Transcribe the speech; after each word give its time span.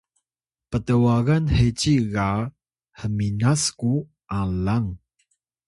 pt’wagan 0.69 1.45
heci 1.57 1.93
ga 2.13 2.29
hminas 2.99 3.59
sku 3.67 3.93
alang 4.39 4.89